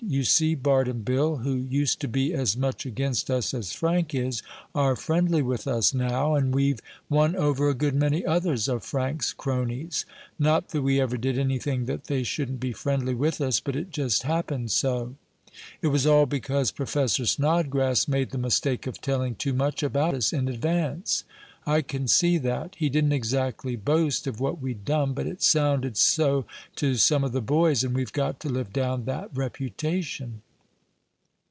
"You 0.03 0.23
see 0.25 0.55
Bart 0.55 0.87
and 0.89 1.05
Bill, 1.05 1.37
who 1.37 1.53
used 1.55 2.01
to 2.01 2.07
be 2.07 2.33
as 2.33 2.57
much 2.57 2.85
against 2.87 3.29
us 3.29 3.53
as 3.53 3.71
Frank 3.71 4.13
is, 4.15 4.41
are 4.75 4.95
friendly 4.97 5.41
with 5.43 5.67
us 5.67 5.93
now. 5.93 6.33
And 6.35 6.53
we've 6.53 6.81
won 7.07 7.33
over 7.35 7.69
a 7.69 7.73
good 7.75 7.95
many 7.95 8.25
others 8.25 8.67
of 8.67 8.83
Frank's 8.83 9.31
cronies. 9.31 10.05
Not 10.39 10.69
that 10.69 10.81
we 10.81 10.99
ever 10.99 11.15
did 11.17 11.37
anything 11.39 11.85
that 11.85 12.05
they 12.05 12.23
shouldn't 12.23 12.59
be 12.59 12.73
friendly 12.73 13.13
with 13.13 13.39
us, 13.39 13.59
but 13.61 13.75
it 13.75 13.91
just 13.91 14.23
happened 14.23 14.71
so. 14.71 15.15
It 15.83 15.87
was 15.87 16.05
all 16.07 16.25
because 16.25 16.71
Professor 16.71 17.25
Snodgrass 17.25 18.07
made 18.09 18.31
the 18.31 18.37
mistake 18.39 18.87
of 18.87 18.99
telling 18.99 19.35
too 19.35 19.53
much 19.53 19.81
about 19.83 20.13
us 20.13 20.33
in 20.33 20.49
advance. 20.49 21.23
I 21.63 21.83
can 21.83 22.07
see 22.07 22.39
that. 22.39 22.73
He 22.79 22.89
didn't 22.89 23.11
exactly 23.11 23.75
boast 23.75 24.25
of 24.25 24.39
what 24.39 24.59
we'd 24.59 24.83
done, 24.83 25.13
but 25.13 25.27
it 25.27 25.43
sounded 25.43 25.95
so 25.95 26.45
to 26.77 26.95
some 26.95 27.23
of 27.23 27.33
the 27.33 27.41
boys, 27.41 27.83
and 27.83 27.93
we've 27.93 28.11
got 28.13 28.39
to 28.39 28.49
live 28.49 28.73
down 28.73 29.05
that 29.05 29.29
reputation. 29.37 30.41